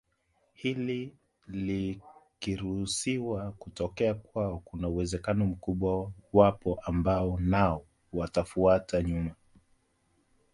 Hili 0.53 1.15
likiruhusiwa 1.47 3.51
kutokea 3.51 4.13
kwao 4.13 4.59
kuna 4.65 4.87
uwezekano 4.87 5.45
mkubwa 5.45 6.11
wapo 6.33 6.79
ambao 6.85 7.39
nao 7.39 7.85
watatufuata 8.13 9.01
nyuma 9.03 9.35